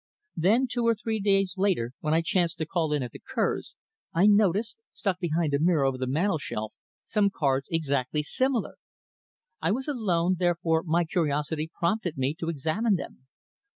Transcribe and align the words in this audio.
Then 0.35 0.65
two 0.65 0.87
or 0.87 0.95
three 0.95 1.19
days 1.19 1.59
later, 1.59 1.91
when 1.99 2.11
I 2.11 2.23
chanced 2.23 2.57
to 2.57 2.65
call 2.65 2.91
in 2.91 3.03
at 3.03 3.11
the 3.11 3.19
Kerrs, 3.19 3.75
I 4.15 4.25
noticed, 4.25 4.79
stuck 4.91 5.19
behind 5.19 5.53
a 5.53 5.59
mirror 5.59 5.85
over 5.85 5.99
the 5.99 6.07
mantelshelf, 6.07 6.73
some 7.05 7.29
cards 7.29 7.67
exactly 7.69 8.23
similar. 8.23 8.77
I 9.61 9.69
was 9.71 9.87
alone, 9.87 10.37
therefore 10.39 10.81
my 10.81 11.05
curiosity 11.05 11.69
prompted 11.71 12.17
me 12.17 12.33
to 12.39 12.49
examine 12.49 12.95
them. 12.95 13.27